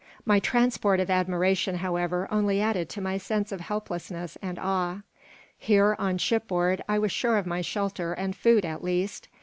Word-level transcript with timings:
My 0.25 0.39
transport 0.39 0.99
of 0.99 1.11
admiration, 1.11 1.75
however, 1.75 2.27
only 2.31 2.59
added 2.59 2.89
to 2.89 3.01
my 3.01 3.19
sense 3.19 3.51
of 3.51 3.61
helplessness 3.61 4.35
and 4.41 4.57
awe. 4.57 5.01
Here, 5.59 5.95
on 5.99 6.17
shipboard, 6.17 6.83
I 6.89 6.97
was 6.97 7.11
sure 7.11 7.37
of 7.37 7.45
my 7.45 7.61
shelter 7.61 8.11
and 8.13 8.35
food, 8.35 8.65
at 8.65 8.83
least. 8.83 9.27